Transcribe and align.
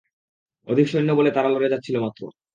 অধিক 0.67 0.87
সৈন্য 0.87 1.09
বলে 1.19 1.29
তারা 1.31 1.49
লড়ে 1.49 1.71
যাচ্ছিল 1.73 1.95
মাত্র। 1.99 2.21